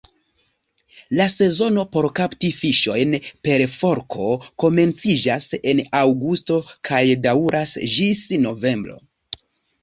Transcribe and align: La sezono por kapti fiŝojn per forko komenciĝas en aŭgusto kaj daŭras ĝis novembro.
La 1.17 1.25
sezono 1.33 1.83
por 1.95 2.07
kapti 2.19 2.49
fiŝojn 2.59 3.13
per 3.47 3.63
forko 3.73 4.29
komenciĝas 4.63 5.51
en 5.73 5.83
aŭgusto 6.01 6.59
kaj 6.91 7.03
daŭras 7.29 7.77
ĝis 7.99 8.25
novembro. 8.49 8.99